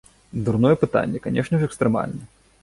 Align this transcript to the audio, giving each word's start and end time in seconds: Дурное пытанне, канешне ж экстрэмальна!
Дурное 0.47 0.75
пытанне, 0.83 1.21
канешне 1.27 1.61
ж 1.65 1.69
экстрэмальна! 1.69 2.23